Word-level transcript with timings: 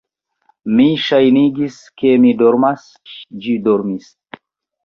Mi 0.77 0.85
ŝajnigis, 1.07 1.77
ke 2.03 2.15
mi 2.25 2.31
dormas; 2.41 2.89
ĝi 3.45 3.55
dormis. 3.69 4.09